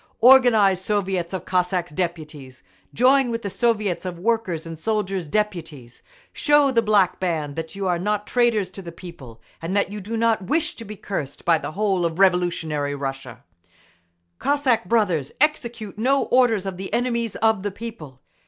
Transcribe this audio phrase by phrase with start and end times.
[0.21, 2.63] Organise Soviets of Cossacks' Deputies!
[2.91, 6.01] Join with the Soviets of Workers' and Soldiers' Deputies!
[6.33, 10.01] Show the Black Band that you are not traitors to the People, and that you
[10.01, 13.43] do not wish to be cursed by the whole of revolutionary Russia!…
[14.39, 18.23] Cossack brothers, execute no orders of the enemies of the people.